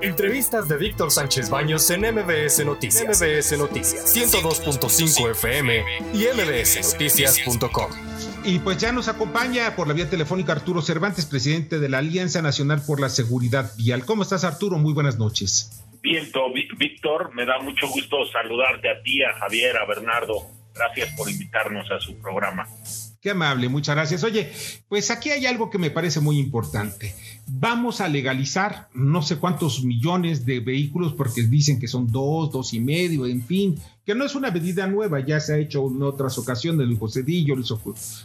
Entrevistas 0.00 0.68
de 0.68 0.76
Víctor 0.76 1.10
Sánchez 1.10 1.50
Baños 1.50 1.90
en 1.90 2.02
MBS 2.02 2.64
Noticias. 2.64 3.20
MBS 3.20 3.58
Noticias 3.58 4.16
102.5 4.16 5.30
FM 5.32 5.84
y 6.14 6.26
mbsnoticias.com. 6.34 7.90
Y 8.44 8.60
pues 8.60 8.78
ya 8.78 8.92
nos 8.92 9.08
acompaña 9.08 9.74
por 9.74 9.88
la 9.88 9.94
vía 9.94 10.08
telefónica 10.08 10.52
Arturo 10.52 10.82
Cervantes, 10.82 11.26
presidente 11.26 11.80
de 11.80 11.88
la 11.88 11.98
Alianza 11.98 12.40
Nacional 12.42 12.80
por 12.86 13.00
la 13.00 13.08
Seguridad 13.08 13.72
Vial. 13.76 14.04
¿Cómo 14.04 14.22
estás, 14.22 14.44
Arturo? 14.44 14.78
Muy 14.78 14.92
buenas 14.92 15.18
noches. 15.18 15.84
Bien, 16.00 16.30
Víctor, 16.78 17.34
me 17.34 17.44
da 17.44 17.58
mucho 17.58 17.88
gusto 17.88 18.24
saludarte 18.32 18.88
a 18.88 19.02
ti, 19.02 19.24
a 19.24 19.32
Javier, 19.34 19.76
a 19.78 19.84
Bernardo. 19.84 20.46
Gracias 20.74 21.12
por 21.16 21.28
invitarnos 21.28 21.90
a 21.90 21.98
su 21.98 22.16
programa. 22.22 22.68
Qué 23.20 23.30
amable, 23.30 23.68
muchas 23.68 23.96
gracias. 23.96 24.22
Oye, 24.22 24.52
pues 24.88 25.10
aquí 25.10 25.30
hay 25.30 25.44
algo 25.46 25.70
que 25.70 25.78
me 25.78 25.90
parece 25.90 26.20
muy 26.20 26.38
importante. 26.38 27.14
Vamos 27.48 28.00
a 28.00 28.08
legalizar 28.08 28.88
no 28.94 29.22
sé 29.22 29.36
cuántos 29.36 29.82
millones 29.82 30.46
de 30.46 30.60
vehículos, 30.60 31.14
porque 31.14 31.42
dicen 31.42 31.80
que 31.80 31.88
son 31.88 32.12
dos, 32.12 32.52
dos 32.52 32.72
y 32.74 32.80
medio, 32.80 33.26
en 33.26 33.42
fin, 33.42 33.80
que 34.08 34.14
no 34.14 34.24
es 34.24 34.34
una 34.34 34.50
medida 34.50 34.86
nueva, 34.86 35.20
ya 35.20 35.38
se 35.38 35.52
ha 35.52 35.58
hecho 35.58 35.86
en 35.86 36.02
otras 36.02 36.38
ocasiones, 36.38 36.86
Luis 36.86 36.98
José 36.98 37.22
Dillo, 37.24 37.54
Luis 37.54 37.68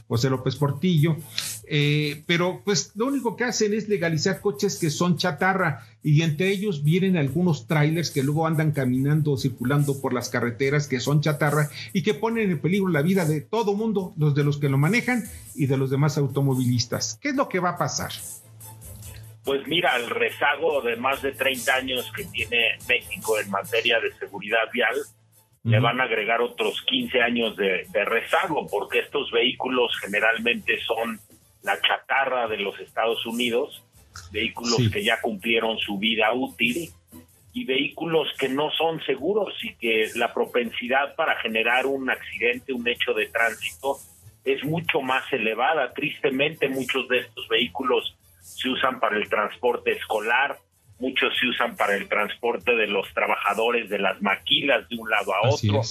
José 0.07 0.29
López 0.29 0.55
Portillo, 0.55 1.17
eh, 1.67 2.23
pero 2.25 2.61
pues 2.63 2.93
lo 2.95 3.07
único 3.07 3.35
que 3.35 3.43
hacen 3.43 3.73
es 3.73 3.89
legalizar 3.89 4.39
coches 4.39 4.79
que 4.79 4.89
son 4.89 5.17
chatarra 5.17 5.85
y 6.01 6.21
entre 6.21 6.51
ellos 6.51 6.85
vienen 6.85 7.17
algunos 7.17 7.67
trailers 7.67 8.11
que 8.11 8.23
luego 8.23 8.47
andan 8.47 8.71
caminando 8.71 9.35
circulando 9.35 9.99
por 9.99 10.13
las 10.13 10.29
carreteras 10.29 10.87
que 10.87 11.01
son 11.01 11.19
chatarra 11.19 11.69
y 11.91 12.01
que 12.01 12.13
ponen 12.13 12.49
en 12.49 12.59
peligro 12.59 12.87
la 12.87 13.01
vida 13.01 13.25
de 13.25 13.41
todo 13.41 13.73
mundo, 13.73 14.13
los 14.15 14.33
de 14.35 14.45
los 14.45 14.59
que 14.59 14.69
lo 14.69 14.77
manejan 14.77 15.25
y 15.53 15.65
de 15.65 15.75
los 15.75 15.89
demás 15.89 16.17
automovilistas. 16.17 17.19
¿Qué 17.21 17.27
es 17.31 17.35
lo 17.35 17.49
que 17.49 17.59
va 17.59 17.71
a 17.71 17.77
pasar? 17.77 18.13
Pues 19.43 19.67
mira, 19.67 19.97
el 19.97 20.09
rezago 20.09 20.81
de 20.81 20.95
más 20.95 21.21
de 21.21 21.33
30 21.33 21.75
años 21.75 22.09
que 22.15 22.23
tiene 22.23 22.77
México 22.87 23.37
en 23.37 23.49
materia 23.51 23.99
de 23.99 24.13
seguridad 24.13 24.71
vial, 24.71 24.95
le 25.63 25.79
van 25.79 26.01
a 26.01 26.03
agregar 26.03 26.41
otros 26.41 26.81
15 26.87 27.21
años 27.21 27.55
de, 27.55 27.85
rezago, 28.05 28.67
porque 28.67 28.99
estos 28.99 29.31
vehículos 29.31 29.97
generalmente 30.01 30.79
son 30.81 31.19
la 31.63 31.79
chatarra 31.81 32.47
de 32.47 32.57
los 32.57 32.77
Estados 32.79 33.25
Unidos, 33.25 33.83
vehículos 34.31 34.89
que 34.91 35.03
ya 35.03 35.21
cumplieron 35.21 35.77
su 35.79 35.97
vida 35.97 36.33
útil 36.33 36.89
y 37.53 37.65
vehículos 37.65 38.27
que 38.37 38.49
no 38.49 38.71
son 38.71 39.01
seguros 39.05 39.53
y 39.63 39.75
que 39.75 40.09
la 40.15 40.33
propensidad 40.33 41.15
para 41.15 41.39
generar 41.39 41.85
un 41.85 42.09
accidente, 42.09 42.73
un 42.73 42.87
hecho 42.87 43.13
de 43.13 43.27
tránsito, 43.27 43.97
es 44.43 44.63
mucho 44.65 45.01
más 45.01 45.31
elevada. 45.31 45.93
Tristemente, 45.93 46.67
muchos 46.67 47.07
de 47.07 47.19
estos 47.19 47.47
vehículos 47.47 48.17
se 48.41 48.69
usan 48.69 48.99
para 48.99 49.15
el 49.15 49.29
transporte 49.29 49.91
escolar, 49.93 50.57
muchos 51.03 51.37
se 51.37 51.47
usan 51.47 51.75
para 51.75 51.95
el 51.95 52.07
transporte 52.07 52.73
de 52.75 52.87
los 52.87 53.13
trabajadores 53.13 53.89
de 53.89 53.99
las 53.99 54.21
maquilas 54.21 54.87
de 54.87 54.95
un 54.95 55.09
lado 55.09 55.33
a 55.35 55.49
otro. 55.49 55.81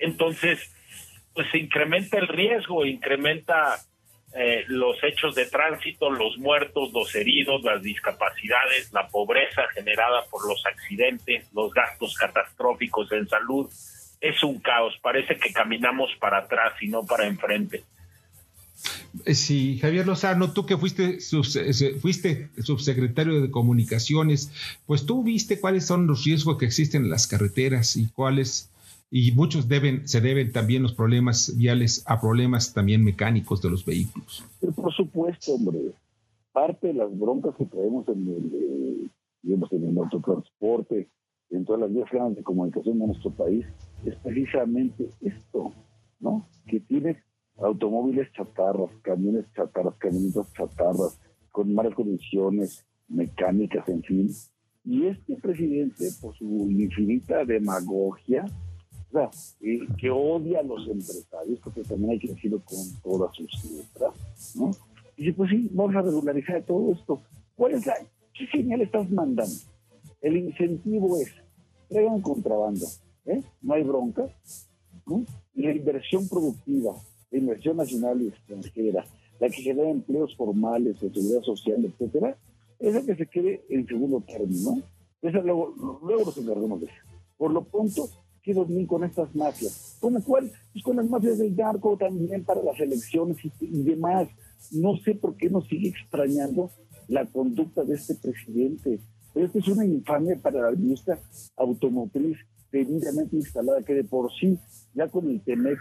Entonces, 0.00 0.58
pues 1.32 1.46
se 1.52 1.58
incrementa 1.58 2.18
el 2.18 2.26
riesgo, 2.26 2.84
incrementa 2.84 3.78
eh, 4.34 4.64
los 4.66 4.96
hechos 5.04 5.36
de 5.36 5.46
tránsito, 5.46 6.10
los 6.10 6.36
muertos, 6.38 6.92
los 6.92 7.14
heridos, 7.14 7.62
las 7.62 7.80
discapacidades, 7.80 8.92
la 8.92 9.06
pobreza 9.06 9.62
generada 9.72 10.24
por 10.28 10.44
los 10.48 10.60
accidentes, 10.66 11.46
los 11.54 11.72
gastos 11.72 12.16
catastróficos 12.16 13.10
en 13.12 13.28
salud. 13.28 13.70
Es 14.20 14.42
un 14.42 14.58
caos, 14.58 14.98
parece 15.00 15.36
que 15.36 15.52
caminamos 15.52 16.10
para 16.18 16.38
atrás 16.38 16.74
y 16.80 16.88
no 16.88 17.06
para 17.06 17.26
enfrente. 17.26 17.84
Eh, 19.24 19.34
sí, 19.34 19.78
Javier 19.78 20.06
Lozano, 20.06 20.52
tú 20.52 20.66
que 20.66 20.76
fuiste, 20.76 21.18
eh, 21.18 21.94
fuiste 22.00 22.50
subsecretario 22.58 23.40
de 23.40 23.50
Comunicaciones, 23.50 24.52
pues 24.86 25.06
tú 25.06 25.22
viste 25.22 25.60
cuáles 25.60 25.86
son 25.86 26.06
los 26.06 26.24
riesgos 26.24 26.58
que 26.58 26.66
existen 26.66 27.04
en 27.04 27.10
las 27.10 27.26
carreteras 27.26 27.96
y 27.96 28.06
cuáles, 28.08 28.70
y 29.10 29.32
muchos 29.32 29.68
deben, 29.68 30.06
se 30.08 30.20
deben 30.20 30.52
también 30.52 30.82
los 30.82 30.94
problemas 30.94 31.56
viales 31.56 32.02
a 32.06 32.20
problemas 32.20 32.72
también 32.72 33.04
mecánicos 33.04 33.60
de 33.62 33.70
los 33.70 33.84
vehículos. 33.84 34.44
por 34.74 34.92
supuesto, 34.94 35.54
hombre, 35.54 35.92
parte 36.52 36.88
de 36.88 36.94
las 36.94 37.18
broncas 37.18 37.54
que 37.56 37.66
traemos 37.66 38.08
en 38.08 38.28
el, 38.28 38.54
eh, 38.54 39.70
en 39.70 39.88
el 39.88 39.98
autotransporte, 39.98 41.08
en 41.50 41.64
todas 41.64 41.80
las 41.80 41.92
vías 41.92 42.34
de 42.36 42.42
comunicación 42.42 42.98
de 42.98 43.06
nuestro 43.06 43.30
país, 43.32 43.66
es 44.04 44.14
precisamente 44.16 45.08
esto, 45.20 45.72
¿no? 46.20 46.46
Que 46.66 46.80
tienes 46.80 47.16
automóviles 47.60 48.32
chatarras, 48.32 48.90
camiones 49.02 49.44
chatarras, 49.54 49.94
camionetas 49.96 50.52
chatarras, 50.52 51.20
con 51.50 51.74
malas 51.74 51.94
condiciones 51.94 52.86
mecánicas, 53.08 53.88
en 53.88 54.02
fin. 54.02 54.30
Y 54.84 55.06
este 55.06 55.36
presidente, 55.36 56.08
por 56.20 56.34
su 56.36 56.70
infinita 56.70 57.44
demagogia, 57.44 58.46
o 59.10 59.12
sea, 59.12 59.30
eh, 59.60 59.80
que 59.98 60.10
odia 60.10 60.60
a 60.60 60.62
los 60.62 60.86
empresarios, 60.88 61.58
porque 61.62 61.82
también 61.82 62.12
hay 62.12 62.18
que 62.18 62.28
decirlo 62.28 62.62
con 62.64 62.78
todas 63.02 63.34
sus 63.34 63.50
letras, 63.72 64.14
¿no? 64.54 64.70
Dice, 65.16 65.32
pues 65.34 65.50
sí, 65.50 65.68
vamos 65.72 65.96
a 65.96 66.02
regularizar 66.02 66.62
todo 66.62 66.92
esto. 66.92 67.20
¿Cuál 67.56 67.72
es 67.72 67.84
la, 67.84 67.94
qué 68.32 68.46
señal 68.46 68.80
estás 68.80 69.10
mandando? 69.10 69.52
El 70.22 70.36
incentivo 70.36 71.18
es, 71.18 71.30
traigan 71.88 72.20
contrabando, 72.22 72.86
¿eh? 73.26 73.42
No 73.60 73.74
hay 73.74 73.82
bronca, 73.82 74.28
¿no? 75.06 75.24
La 75.54 75.72
inversión 75.72 76.28
productiva, 76.28 76.94
la 77.30 77.38
inversión 77.38 77.76
nacional 77.76 78.22
y 78.22 78.28
extranjera, 78.28 79.04
la 79.38 79.48
que 79.48 79.62
genera 79.62 79.90
empleos 79.90 80.36
formales, 80.36 81.00
de 81.00 81.12
seguridad 81.12 81.42
social, 81.42 81.84
etcétera, 81.84 82.36
esa 82.78 83.04
que 83.04 83.14
se 83.14 83.26
quede 83.26 83.64
en 83.68 83.86
segundo 83.86 84.22
término. 84.22 84.82
Esa 85.22 85.38
luego, 85.40 85.74
luego 86.02 86.24
nos 86.24 86.36
encargamos 86.38 86.80
de 86.80 86.86
eso. 86.86 86.94
Por 87.36 87.52
lo 87.52 87.64
pronto, 87.64 88.08
quiero 88.42 88.64
bien 88.64 88.86
con 88.86 89.04
estas 89.04 89.34
mafias. 89.34 89.96
¿Con 90.00 90.14
las 90.14 90.24
cuales? 90.24 90.52
Pues 90.72 90.84
con 90.84 90.96
las 90.96 91.08
mafias 91.08 91.38
del 91.38 91.54
narco 91.54 91.96
también 91.96 92.44
para 92.44 92.62
las 92.62 92.78
elecciones 92.80 93.36
y, 93.60 93.82
demás. 93.82 94.28
No 94.72 94.96
sé 95.04 95.14
por 95.14 95.36
qué 95.36 95.50
nos 95.50 95.66
sigue 95.68 95.88
extrañando 95.88 96.70
la 97.08 97.26
conducta 97.26 97.84
de 97.84 97.94
este 97.94 98.14
presidente. 98.14 99.00
Esto 99.34 99.58
es 99.58 99.68
una 99.68 99.84
infamia 99.84 100.38
para 100.40 100.70
la 100.70 100.72
industria 100.72 101.18
automotriz 101.56 102.36
debidamente 102.72 103.36
instalada, 103.36 103.82
que 103.82 103.94
de 103.94 104.04
por 104.04 104.30
sí, 104.32 104.58
ya 104.94 105.08
con 105.08 105.28
el 105.28 105.40
TEMEC 105.40 105.78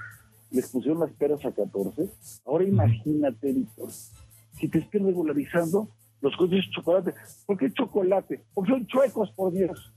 les 0.52 0.70
pusieron 0.70 1.00
las 1.00 1.12
peras 1.12 1.44
a 1.46 1.52
14. 1.52 2.10
Ahora 2.46 2.64
imagínate, 2.64 3.54
Víctor, 3.54 3.90
si 3.92 4.68
te 4.68 4.80
estén 4.80 5.06
regularizando 5.06 5.90
los 6.22 6.36
coches 6.36 6.66
de 6.66 6.72
chocolate. 6.72 7.14
¿Por 7.46 7.58
qué 7.58 7.72
chocolate? 7.72 8.44
Porque 8.54 8.72
son 8.72 8.88
chuecos, 8.88 9.32
por 9.32 9.54
Dios. 9.54 9.94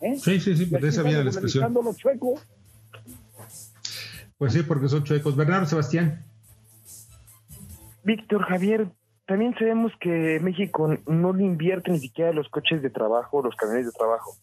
¿Eh? 0.00 0.16
Sí, 0.18 0.40
sí, 0.40 0.56
sí, 0.56 0.66
por 0.66 0.84
esa 0.84 1.02
viene 1.02 1.24
la 1.24 1.30
expresión. 1.30 1.72
los 1.72 1.96
chuecos? 1.96 2.46
Pues 4.36 4.52
sí, 4.52 4.62
porque 4.62 4.88
son 4.88 5.04
chuecos. 5.04 5.36
Bernardo 5.36 5.66
Sebastián. 5.66 6.24
Víctor 8.04 8.42
Javier, 8.42 8.88
también 9.26 9.54
sabemos 9.54 9.92
que 10.00 10.40
México 10.42 10.98
no 11.06 11.32
le 11.32 11.44
invierte 11.44 11.92
ni 11.92 12.00
siquiera 12.00 12.32
los 12.32 12.48
coches 12.48 12.82
de 12.82 12.90
trabajo, 12.90 13.42
los 13.42 13.54
camiones 13.54 13.86
de 13.86 13.92
trabajo. 13.92 14.36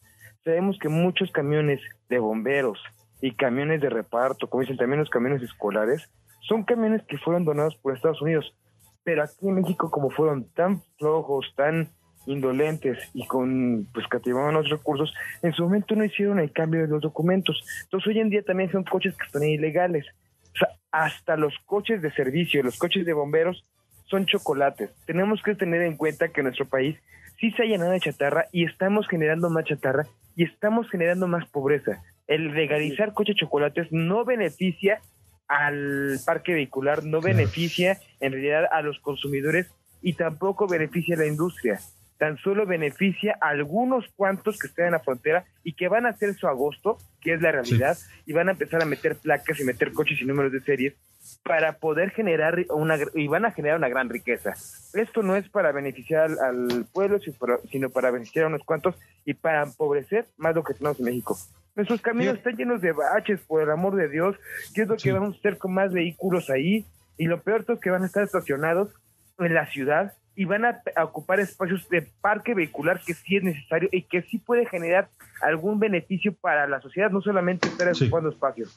Sabemos 0.46 0.78
que 0.80 0.88
muchos 0.88 1.30
camiones 1.32 1.82
de 2.08 2.20
bomberos, 2.20 2.80
y 3.22 3.32
camiones 3.32 3.82
de 3.82 3.90
reparto, 3.90 4.50
como 4.50 4.62
dicen 4.62 4.78
también 4.78 5.00
los 5.00 5.10
camiones 5.10 5.42
escolares, 5.42 6.10
son 6.42 6.64
camiones 6.64 7.04
que 7.04 7.18
fueron 7.18 7.46
donados 7.46 7.76
por 7.78 7.96
Estados 7.96 8.22
Unidos. 8.22 8.56
Pero 9.04 9.24
aquí 9.24 9.48
en 9.48 9.56
México, 9.56 9.92
como 9.92 10.10
fueron 10.10 10.46
tan 10.54 10.82
flojos, 10.98 11.54
tan 11.56 11.90
indolentes 12.26 12.98
y 13.14 13.26
con 13.26 13.88
pues 13.94 14.08
cativaban 14.08 14.54
los 14.54 14.70
recursos, 14.70 15.14
en 15.42 15.54
su 15.54 15.64
momento 15.64 15.96
no 15.96 16.04
hicieron 16.04 16.40
el 16.40 16.52
cambio 16.52 16.82
de 16.82 16.88
los 16.88 17.02
documentos. 17.02 17.64
Entonces 17.84 18.08
hoy 18.08 18.20
en 18.20 18.30
día 18.30 18.44
también 18.44 18.72
son 18.72 18.84
coches 18.84 19.16
que 19.16 19.26
están 19.26 19.44
ilegales. 19.44 20.06
Hasta 20.92 21.38
los 21.38 21.54
coches 21.66 22.02
de 22.02 22.12
servicio, 22.12 22.64
los 22.64 22.78
coches 22.78 23.06
de 23.06 23.14
bomberos 23.14 23.66
son 24.06 24.26
chocolates. 24.26 24.92
Tenemos 25.06 25.42
que 25.44 25.56
tener 25.56 25.82
en 25.82 25.98
cuenta 25.98 26.30
que 26.30 26.44
nuestro 26.44 26.66
país 26.66 26.98
sí 27.40 27.52
se 27.52 27.64
ha 27.64 27.66
llenado 27.66 27.92
de 27.92 28.00
chatarra 28.00 28.46
y 28.52 28.66
estamos 28.66 29.08
generando 29.08 29.50
más 29.50 29.66
chatarra 29.66 30.06
y 30.36 30.44
estamos 30.44 30.90
generando 30.90 31.28
más 31.28 31.48
pobreza 31.50 32.02
el 32.30 32.54
legalizar 32.54 33.14
coches 33.14 33.36
chocolates 33.36 33.88
no 33.92 34.24
beneficia 34.24 35.02
al 35.48 36.20
parque 36.26 36.54
vehicular, 36.54 37.04
no 37.04 37.22
beneficia 37.22 37.98
en 38.20 38.34
realidad 38.34 38.66
a 38.72 38.82
los 38.84 39.00
consumidores 39.00 39.68
y 40.02 40.14
tampoco 40.14 40.68
beneficia 40.68 41.16
a 41.16 41.20
la 41.20 41.26
industria. 41.26 41.80
Tan 42.20 42.38
solo 42.38 42.68
beneficia 42.68 43.36
a 43.42 43.50
algunos 43.50 44.06
cuantos 44.16 44.60
que 44.60 44.68
estén 44.68 44.86
en 44.86 44.92
la 44.92 45.00
frontera 45.00 45.46
y 45.64 45.74
que 45.74 45.88
van 45.88 46.06
a 46.06 46.10
hacer 46.10 46.36
su 46.36 46.48
agosto, 46.48 47.00
que 47.20 47.34
es 47.34 47.42
la 47.42 47.52
realidad, 47.52 47.98
y 48.28 48.34
van 48.34 48.50
a 48.50 48.52
empezar 48.52 48.84
a 48.84 48.86
meter 48.86 49.16
placas 49.16 49.60
y 49.60 49.64
meter 49.64 49.92
coches 49.92 50.22
y 50.22 50.26
números 50.26 50.52
de 50.52 50.62
series 50.62 50.94
para 51.44 51.80
poder 51.80 52.12
generar 52.12 52.64
una 52.70 52.98
y 53.16 53.28
van 53.28 53.46
a 53.46 53.52
generar 53.52 53.78
una 53.78 53.90
gran 53.90 54.08
riqueza. 54.08 54.54
Esto 54.94 55.24
no 55.24 55.36
es 55.36 55.50
para 55.50 55.72
beneficiar 55.72 56.30
al, 56.42 56.86
pueblo, 56.94 57.18
sino 57.72 57.90
para 57.90 58.12
beneficiar 58.12 58.46
a 58.46 58.50
unos 58.50 58.64
cuantos 58.64 58.96
y 59.26 59.34
para 59.34 59.64
empobrecer 59.64 60.28
más 60.38 60.54
lo 60.54 60.64
que 60.64 60.76
tenemos 60.76 61.00
en 61.00 61.06
México. 61.06 61.38
Nuestros 61.76 62.02
caminos 62.02 62.38
están 62.38 62.58
llenos 62.58 62.82
de 62.82 62.92
baches, 62.92 63.40
por 63.42 63.62
el 63.62 63.72
amor 63.72 63.96
de 63.96 64.10
Dios. 64.10 64.36
¿Qué 64.74 64.82
es 64.82 64.88
lo 64.88 64.98
que 64.98 65.12
vamos 65.12 65.36
a 65.36 65.40
hacer 65.40 65.58
con 65.58 65.74
más 65.74 65.94
vehículos 65.94 66.50
ahí? 66.50 66.86
Y 67.18 67.26
lo 67.26 67.42
peor 67.42 67.66
es 67.68 67.80
que 67.80 67.90
van 67.90 68.04
a 68.04 68.06
estar 68.06 68.24
estacionados 68.24 68.90
en 69.38 69.54
la 69.54 69.70
ciudad 69.72 70.14
y 70.36 70.46
van 70.46 70.64
a, 70.66 70.82
ocupar 71.04 71.40
espacios 71.40 71.88
de 71.90 72.02
parque 72.22 72.54
vehicular 72.54 73.02
que 73.06 73.14
sí 73.14 73.36
es 73.36 73.44
necesario 73.44 73.90
y 73.92 74.04
que 74.04 74.22
sí 74.24 74.38
puede 74.38 74.66
generar 74.66 75.10
algún 75.42 75.80
beneficio 75.80 76.34
para 76.34 76.66
la 76.68 76.82
sociedad, 76.82 77.12
no 77.12 77.22
solamente 77.22 77.68
estar 77.68 77.92
ocupando 77.92 78.30
espacios. 78.30 78.74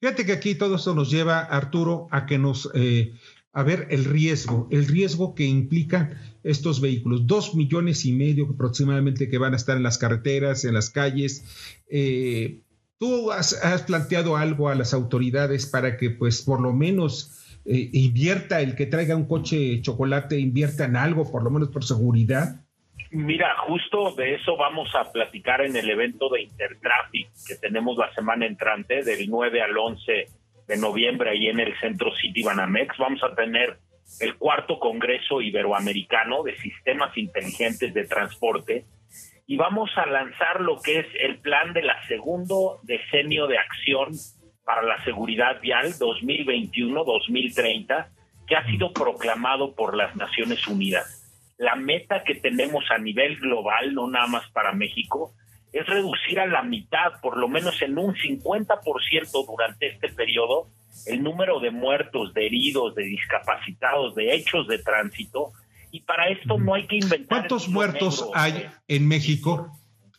Fíjate 0.00 0.26
que 0.26 0.32
aquí 0.32 0.54
todo 0.54 0.76
esto 0.76 0.94
nos 0.94 1.10
lleva, 1.10 1.40
Arturo, 1.40 2.08
a 2.10 2.26
que 2.26 2.36
nos, 2.36 2.70
eh, 2.74 3.14
a 3.54 3.62
ver 3.62 3.86
el 3.90 4.04
riesgo, 4.04 4.68
el 4.72 4.86
riesgo 4.86 5.34
que 5.34 5.44
implican 5.44 6.18
estos 6.42 6.80
vehículos. 6.80 7.26
Dos 7.26 7.54
millones 7.54 8.04
y 8.04 8.12
medio 8.12 8.48
aproximadamente 8.52 9.30
que 9.30 9.38
van 9.38 9.54
a 9.54 9.56
estar 9.56 9.76
en 9.76 9.84
las 9.84 9.96
carreteras, 9.96 10.64
en 10.64 10.74
las 10.74 10.90
calles. 10.90 11.80
Eh, 11.88 12.62
¿Tú 12.98 13.30
has, 13.30 13.54
planteado 13.86 14.36
algo 14.36 14.68
a 14.68 14.74
las 14.74 14.92
autoridades 14.92 15.66
para 15.66 15.96
que, 15.96 16.10
pues, 16.10 16.42
por 16.42 16.60
lo 16.60 16.72
menos 16.72 17.60
eh, 17.64 17.90
invierta 17.92 18.60
el 18.60 18.74
que 18.74 18.86
traiga 18.86 19.14
un 19.14 19.26
coche 19.26 19.80
chocolate, 19.82 20.38
invierta 20.38 20.84
en 20.84 20.96
algo, 20.96 21.30
por 21.30 21.44
lo 21.44 21.50
menos 21.50 21.68
por 21.68 21.84
seguridad? 21.84 22.60
Mira, 23.10 23.54
justo 23.68 24.16
de 24.16 24.34
eso 24.34 24.56
vamos 24.56 24.92
a 24.96 25.12
platicar 25.12 25.60
en 25.60 25.76
el 25.76 25.88
evento 25.88 26.28
de 26.28 26.42
Intertraffic 26.42 27.28
que 27.46 27.54
tenemos 27.54 27.96
la 27.96 28.12
semana 28.14 28.46
entrante, 28.46 29.04
del 29.04 29.30
9 29.30 29.62
al 29.62 29.78
11 29.78 30.43
de 30.66 30.76
noviembre, 30.76 31.30
ahí 31.30 31.48
en 31.48 31.60
el 31.60 31.78
Centro 31.78 32.14
City 32.16 32.42
Banamex. 32.42 32.96
Vamos 32.98 33.22
a 33.22 33.34
tener 33.34 33.78
el 34.20 34.36
cuarto 34.36 34.78
Congreso 34.78 35.40
Iberoamericano 35.40 36.42
de 36.42 36.56
Sistemas 36.58 37.16
Inteligentes 37.16 37.94
de 37.94 38.06
Transporte 38.06 38.84
y 39.46 39.56
vamos 39.56 39.90
a 39.96 40.04
lanzar 40.06 40.60
lo 40.60 40.80
que 40.80 41.00
es 41.00 41.06
el 41.20 41.38
plan 41.38 41.72
de 41.72 41.82
la 41.82 41.96
segundo 42.06 42.80
decenio 42.82 43.46
de 43.46 43.58
acción 43.58 44.12
para 44.64 44.82
la 44.82 45.02
seguridad 45.04 45.60
vial 45.60 45.92
2021-2030 45.94 48.08
que 48.46 48.56
ha 48.56 48.66
sido 48.66 48.92
proclamado 48.92 49.74
por 49.74 49.96
las 49.96 50.14
Naciones 50.16 50.66
Unidas. 50.66 51.22
La 51.58 51.76
meta 51.76 52.24
que 52.24 52.34
tenemos 52.34 52.84
a 52.90 52.98
nivel 52.98 53.36
global, 53.36 53.94
no 53.94 54.08
nada 54.08 54.26
más 54.26 54.50
para 54.50 54.72
México, 54.72 55.32
es 55.74 55.86
reducir 55.86 56.38
a 56.38 56.46
la 56.46 56.62
mitad, 56.62 57.20
por 57.20 57.36
lo 57.36 57.48
menos 57.48 57.82
en 57.82 57.98
un 57.98 58.14
50% 58.14 59.46
durante 59.46 59.88
este 59.88 60.08
periodo, 60.08 60.68
el 61.06 61.20
número 61.20 61.58
de 61.58 61.72
muertos, 61.72 62.32
de 62.32 62.46
heridos, 62.46 62.94
de 62.94 63.02
discapacitados, 63.02 64.14
de 64.14 64.34
hechos 64.34 64.68
de 64.68 64.78
tránsito. 64.78 65.50
Y 65.90 66.00
para 66.02 66.28
esto 66.28 66.58
no 66.58 66.74
hay 66.74 66.86
que 66.86 66.96
inventar. 66.96 67.26
¿Cuántos 67.40 67.68
muertos 67.68 68.30
hay 68.34 68.66
en 68.86 69.08
México? 69.08 69.68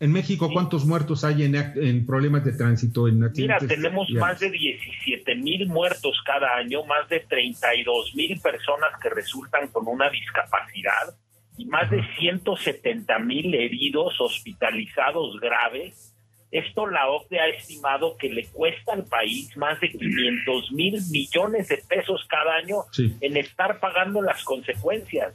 En 0.01 0.11
México, 0.11 0.49
¿cuántos 0.51 0.85
muertos 0.85 1.23
hay 1.23 1.43
en, 1.43 2.05
problemas 2.05 2.43
de 2.43 2.51
tránsito? 2.51 3.07
En 3.07 3.19
Mira, 3.19 3.57
tenemos 3.59 4.09
más 4.11 4.41
de 4.41 4.51
17 4.51 5.35
mil 5.35 5.69
muertos 5.69 6.21
cada 6.25 6.53
año, 6.57 6.83
más 6.83 7.07
de 7.07 7.21
32 7.21 8.13
mil 8.13 8.41
personas 8.41 8.89
que 9.01 9.09
resultan 9.09 9.69
con 9.69 9.87
una 9.87 10.09
discapacidad 10.09 11.15
y 11.57 11.65
más 11.65 11.89
de 11.89 12.01
170 12.19 13.19
mil 13.19 13.53
heridos 13.53 14.19
hospitalizados 14.19 15.39
graves. 15.39 16.11
Esto 16.51 16.87
la 16.87 17.09
OCDE 17.09 17.39
ha 17.39 17.47
estimado 17.47 18.17
que 18.17 18.29
le 18.29 18.45
cuesta 18.47 18.93
al 18.93 19.05
país 19.05 19.55
más 19.57 19.79
de 19.81 19.89
500 19.89 20.71
mil 20.71 21.01
millones 21.11 21.67
de 21.67 21.77
pesos 21.87 22.25
cada 22.29 22.55
año 22.55 22.77
en 23.19 23.37
estar 23.37 23.79
pagando 23.79 24.21
las 24.21 24.43
consecuencias. 24.43 25.33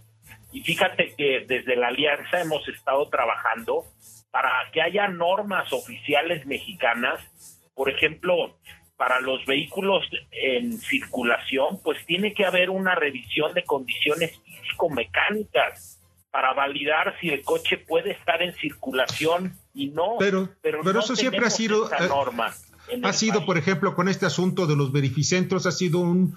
Y 0.52 0.62
fíjate 0.62 1.14
que 1.16 1.44
desde 1.46 1.76
la 1.76 1.88
alianza 1.88 2.40
hemos 2.40 2.66
estado 2.68 3.08
trabajando 3.08 3.84
para 4.30 4.50
que 4.72 4.80
haya 4.80 5.08
normas 5.08 5.72
oficiales 5.72 6.46
mexicanas, 6.46 7.20
por 7.74 7.90
ejemplo, 7.90 8.56
para 8.96 9.20
los 9.20 9.44
vehículos 9.46 10.04
en 10.30 10.72
circulación, 10.78 11.80
pues 11.82 12.04
tiene 12.06 12.32
que 12.34 12.44
haber 12.44 12.70
una 12.70 12.94
revisión 12.94 13.52
de 13.54 13.64
condiciones 13.64 14.38
físico-mecánicas 14.44 15.99
para 16.30 16.52
validar 16.54 17.16
si 17.20 17.28
el 17.30 17.42
coche 17.42 17.76
puede 17.76 18.12
estar 18.12 18.42
en 18.42 18.54
circulación 18.54 19.56
y 19.74 19.88
no. 19.88 20.16
Pero, 20.18 20.48
pero, 20.62 21.00
eso 21.00 21.16
siempre 21.16 21.46
ha 21.46 21.50
sido. 21.50 21.90
Eh, 21.92 22.08
norma 22.08 22.54
ha 23.02 23.12
sido, 23.12 23.46
por 23.46 23.58
ejemplo, 23.58 23.94
con 23.94 24.08
este 24.08 24.26
asunto 24.26 24.66
de 24.66 24.76
los 24.76 24.92
verificentros, 24.92 25.66
ha 25.66 25.72
sido 25.72 26.00
un, 26.00 26.36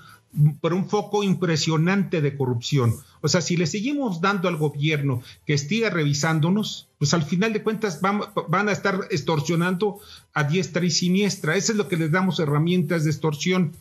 por 0.62 0.74
un 0.74 0.90
foco 0.90 1.24
impresionante 1.24 2.22
de 2.22 2.38
corrupción. 2.38 2.96
O 3.22 3.28
sea, 3.28 3.42
si 3.42 3.58
le 3.58 3.68
seguimos 3.68 4.22
dando 4.22 4.48
al 4.48 4.58
gobierno 4.58 5.22
que 5.46 5.58
siga 5.58 5.90
revisándonos, 5.90 6.90
pues 6.98 7.14
al 7.14 7.24
final 7.24 7.54
de 7.54 7.64
cuentas 7.64 8.02
van, 8.02 8.22
van, 8.48 8.70
a 8.70 8.72
estar 8.72 9.08
extorsionando 9.10 10.00
a 10.34 10.44
diestra 10.44 10.86
y 10.86 10.92
siniestra. 10.92 11.56
Eso 11.56 11.72
es 11.72 11.78
lo 11.78 11.88
que 11.88 11.98
les 11.98 12.12
damos 12.12 12.40
herramientas 12.40 13.04
de 13.04 13.12
extorsión. 13.12 13.76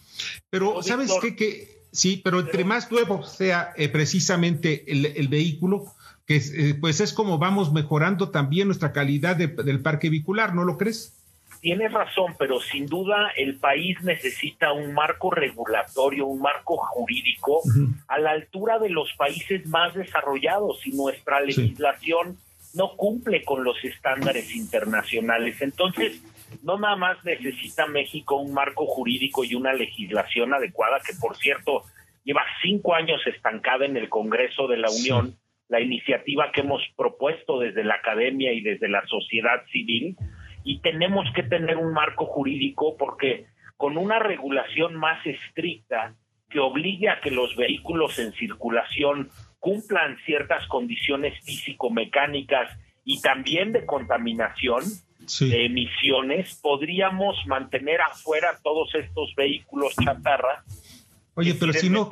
Pero, 0.50 0.82
¿sabes 0.82 1.12
qué? 1.20 1.36
Que, 1.36 1.82
sí, 1.90 2.20
pero 2.22 2.40
entre 2.40 2.64
más 2.64 2.90
nuevo 2.90 3.22
sea 3.22 3.72
eh, 3.76 3.88
precisamente 3.88 4.90
el, 4.90 5.06
el, 5.06 5.28
vehículo, 5.28 5.94
que 6.32 6.70
eh, 6.70 6.75
pues 6.75 7.00
es 7.00 7.12
como 7.12 7.38
vamos 7.38 7.73
mejorando 7.73 8.31
también 8.31 8.69
nuestra 8.69 8.93
calidad 8.93 9.37
del 9.37 9.82
parque 9.82 10.11
vehicular, 10.11 10.55
¿no 10.55 10.64
lo 10.64 10.79
crees? 10.79 11.19
Tienes 11.61 11.93
razón, 11.93 12.34
pero 12.38 12.61
sin 12.61 12.87
duda 12.87 13.31
el 13.37 13.56
país 13.56 13.96
necesita 14.02 14.73
un 14.73 14.94
marco 14.94 15.31
regulatorio, 15.31 16.26
un 16.26 16.40
marco 16.40 16.76
jurídico 16.76 17.62
a 18.08 18.19
la 18.19 18.32
altura 18.32 18.79
de 18.81 18.90
los 18.90 19.12
países 19.17 19.64
más 19.67 19.94
desarrollados 19.94 20.84
y 20.87 20.93
nuestra 20.93 21.40
legislación 21.40 22.37
no 22.75 22.96
cumple 22.96 23.44
con 23.44 23.62
los 23.62 23.76
estándares 23.84 24.56
internacionales. 24.56 25.61
Entonces, 25.61 26.20
no 26.62 26.79
nada 26.79 26.96
más 26.96 27.25
necesita 27.25 27.87
México 27.87 28.37
un 28.37 28.52
marco 28.52 28.87
jurídico 28.87 29.44
y 29.44 29.55
una 29.55 29.73
legislación 29.73 30.52
adecuada, 30.55 30.99
que 31.06 31.14
por 31.20 31.37
cierto 31.37 31.84
lleva 32.25 32.43
cinco 32.62 32.94
años 32.94 33.20
estancada 33.26 33.84
en 33.84 33.96
el 33.96 34.08
Congreso 34.08 34.67
de 34.67 34.79
la 34.79 34.90
Unión 34.90 35.37
la 35.72 35.80
iniciativa 35.80 36.52
que 36.52 36.60
hemos 36.60 36.82
propuesto 36.98 37.58
desde 37.58 37.82
la 37.82 37.94
academia 37.94 38.52
y 38.52 38.60
desde 38.60 38.90
la 38.90 39.06
sociedad 39.06 39.64
civil 39.72 40.19
y 40.64 40.80
tenemos 40.80 41.26
que 41.34 41.44
tener 41.44 41.78
un 41.78 41.94
marco 41.94 42.26
jurídico 42.26 42.94
porque 42.98 43.46
con 43.78 43.96
una 43.96 44.19
regulación 44.19 44.94
más 44.94 45.26
estricta 45.26 46.14
que 46.50 46.60
obligue 46.60 47.08
a 47.08 47.22
que 47.22 47.30
los 47.30 47.56
vehículos 47.56 48.19
en 48.19 48.34
circulación 48.34 49.30
cumplan 49.60 50.19
ciertas 50.26 50.66
condiciones 50.66 51.42
físico-mecánicas 51.42 52.70
y 53.02 53.22
también 53.22 53.72
de 53.72 53.86
contaminación, 53.86 54.84
de 55.40 55.64
emisiones, 55.64 56.60
podríamos 56.62 57.46
mantener 57.46 58.02
afuera 58.02 58.58
todos 58.62 58.94
estos 58.94 59.34
vehículos 59.34 59.94
chatarra. 60.04 60.64
Oye, 61.34 61.54
pero 61.58 61.72
si 61.72 61.88
no, 61.88 62.10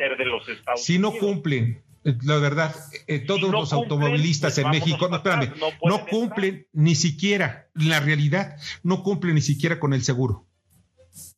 si 0.77 0.99
no 0.99 1.13
cumplen 1.13 1.83
la 2.03 2.39
verdad, 2.39 2.75
eh, 3.07 3.19
todos 3.21 3.51
los 3.51 3.73
automovilistas 3.73 4.55
pues 4.55 4.65
en 4.65 4.71
México, 4.71 5.09
no, 5.09 5.17
espérame, 5.17 5.53
no, 5.85 6.07
cumplen 6.07 6.67
ni 6.73 6.95
siquiera, 6.95 7.69
la 7.75 8.01
realidad, 8.01 8.57
no 8.83 9.03
cumplen 9.03 9.35
ni 9.35 9.43
siquiera 9.43 9.79
con 9.79 9.93
el 9.93 10.03
seguro. 10.03 10.47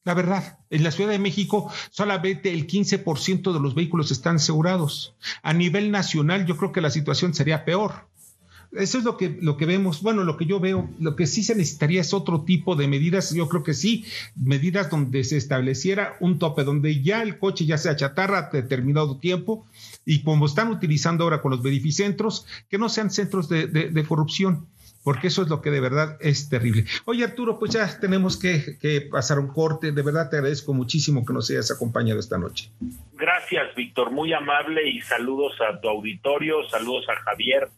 La 0.05 0.15
verdad, 0.15 0.59
en 0.71 0.85
la 0.85 0.91
Ciudad 0.91 1.11
de 1.11 1.19
México 1.19 1.73
solamente 1.91 2.53
el 2.53 2.67
15% 2.67 3.53
de 3.53 3.61
los 3.61 3.75
vehículos 3.75 4.11
están 4.11 4.37
asegurados. 4.37 5.17
A 5.43 5.53
nivel 5.53 5.91
nacional 5.91 6.47
yo 6.47 6.57
creo 6.57 6.73
que 6.73 6.81
la 6.81 6.91
situación 6.91 7.35
sería 7.35 7.65
peor. 7.65 8.09
Eso 8.73 8.99
es 8.99 9.05
lo 9.05 9.19
que, 9.19 9.37
lo 9.41 9.59
que 9.59 9.67
vemos. 9.67 10.03
Bueno, 10.03 10.25
lo 10.25 10.39
que 10.39 10.47
yo 10.47 10.59
veo, 10.59 10.89
lo 10.99 11.15
que 11.15 11.27
sí 11.27 11.43
se 11.43 11.55
necesitaría 11.55 12.01
es 12.01 12.15
otro 12.15 12.43
tipo 12.45 12.75
de 12.75 12.89
medidas. 12.89 13.35
Yo 13.35 13.49
creo 13.49 13.63
que 13.63 13.75
sí, 13.75 14.07
medidas 14.35 14.89
donde 14.89 15.25
se 15.25 15.37
estableciera 15.37 16.17
un 16.21 16.39
tope, 16.39 16.65
donde 16.65 17.03
ya 17.03 17.23
el 17.23 17.39
coche 17.39 17.67
ya 17.67 17.77
sea 17.77 17.97
chatarra 17.97 18.39
a 18.39 18.51
determinado 18.51 19.19
tiempo 19.19 19.67
y 20.07 20.23
como 20.23 20.47
están 20.47 20.69
utilizando 20.69 21.25
ahora 21.25 21.43
con 21.43 21.51
los 21.51 21.63
verificentros, 21.63 22.47
que 22.71 22.79
no 22.79 22.89
sean 22.89 23.11
centros 23.11 23.49
de, 23.49 24.05
corrupción 24.09 24.67
porque 25.05 25.29
eso 25.29 25.43
es 25.43 25.49
lo 25.49 25.61
que 25.61 25.71
de 25.73 25.81
verdad 25.81 26.17
es 26.21 26.49
terrible. 26.49 26.85
Oye 27.07 27.25
Arturo, 27.25 27.59
pues 27.59 27.73
ya 27.73 27.99
tenemos 27.99 28.37
que, 28.37 28.79
que, 28.79 29.01
pasar 29.01 29.41
un 29.41 29.49
corte. 29.49 29.91
De 29.91 30.03
verdad 30.03 30.31
te 30.31 30.37
agradezco 30.37 30.75
muchísimo 30.75 31.27
que 31.27 31.33
nos 31.33 31.51
hayas 31.51 31.73
acompañado 31.73 32.21
esta 32.21 32.39
noche. 32.39 32.71
Gracias, 33.15 33.75
Víctor. 33.75 34.13
Muy 34.13 34.33
amable 34.33 34.89
y 34.89 35.01
saludos 35.01 35.55
a 35.61 35.81
tu 35.81 35.89
auditorio, 35.89 36.69
saludos 36.71 37.05
a 37.09 37.17
Javier 37.17 37.69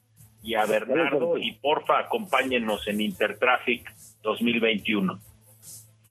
y 0.44 0.54
a 0.54 0.66
Bernardo 0.66 1.38
y 1.38 1.52
porfa 1.54 1.98
acompáñenos 1.98 2.86
en 2.86 3.00
Intertraffic 3.00 3.90
2021. 4.22 5.18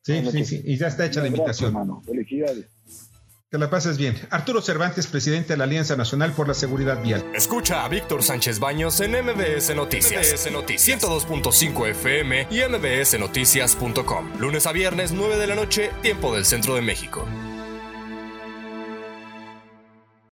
Sí, 0.02 0.26
sí, 0.32 0.44
sí, 0.44 0.62
y 0.66 0.78
ya 0.78 0.88
está 0.88 1.06
hecha 1.06 1.22
la 1.22 1.28
invitación. 1.28 2.04
Felicidades. 2.04 2.68
Que 3.50 3.60
la 3.60 3.70
pases 3.70 4.00
bien. 4.00 4.16
Arturo 4.32 4.62
Cervantes, 4.62 5.06
presidente 5.06 5.54
de 5.54 5.58
la 5.58 5.66
Alianza 5.66 5.96
Nacional 5.96 6.34
por 6.34 6.48
la 6.48 6.56
Seguridad 6.56 7.02
Vial. 7.04 7.24
Escucha 7.36 7.86
a 7.86 7.88
Víctor 7.88 8.24
Sánchez 8.24 8.60
Baños 8.60 9.00
en 9.00 9.12
MBS 9.12 9.76
Noticias. 9.76 10.34
MBS 10.34 10.52
Noticias 10.52 11.04
102.5 11.04 11.90
FM 11.90 12.48
y 12.50 12.62
MBSNoticias.com. 12.68 14.40
Lunes 14.40 14.66
a 14.66 14.72
viernes, 14.72 15.12
9 15.12 15.38
de 15.38 15.48
la 15.48 15.54
noche, 15.56 15.92
tiempo 16.02 16.34
del 16.34 16.46
centro 16.46 16.74
de 16.74 16.82
México. 16.82 17.28